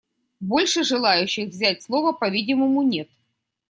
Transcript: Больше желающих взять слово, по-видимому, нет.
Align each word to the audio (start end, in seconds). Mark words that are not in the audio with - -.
Больше 0.39 0.83
желающих 0.83 1.49
взять 1.49 1.83
слово, 1.83 2.11
по-видимому, 2.11 2.81
нет. 2.81 3.07